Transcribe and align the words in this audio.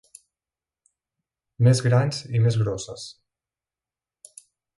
Més 1.67 1.81
grans 1.89 2.23
i 2.39 2.41
més 2.47 2.59
grosses. 2.63 3.05